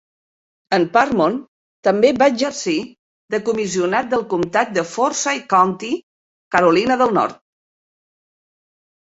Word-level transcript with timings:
En 0.77 0.85
Parmon 0.93 1.35
també 1.87 2.09
va 2.21 2.29
exercir 2.33 2.77
de 3.35 3.41
comissionat 3.51 4.09
del 4.15 4.25
comtat 4.33 4.73
de 4.79 4.87
Forsyth 4.95 5.47
County, 5.55 5.93
Carolina 6.57 6.99
del 7.05 7.15
Nord. 7.23 7.41